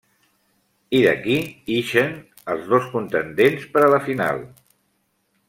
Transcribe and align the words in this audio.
I 0.99 1.01
d'aquí 1.07 1.35
ixen 1.75 2.15
els 2.55 2.65
dos 2.73 2.89
contendents 2.95 3.69
per 3.77 3.85
a 3.89 3.93
la 3.97 4.01
final. 4.09 4.43